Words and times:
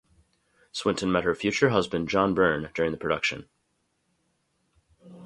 Swinton 0.71 1.11
met 1.11 1.25
her 1.25 1.35
future 1.35 1.69
husband 1.69 2.09
John 2.09 2.33
Byrne 2.33 2.71
during 2.73 2.89
the 2.91 2.97
production. 2.97 3.47